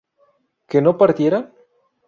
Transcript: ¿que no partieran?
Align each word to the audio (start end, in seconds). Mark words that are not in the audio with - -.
¿que 0.69 0.79
no 0.85 0.91
partieran? 1.01 1.43